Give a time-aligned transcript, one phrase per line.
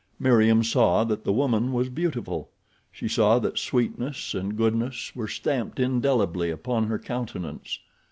[0.17, 2.49] Meriem saw that the woman was beautiful.
[2.91, 7.77] She saw that sweetness and goodness were stamped indelibly upon her countenance.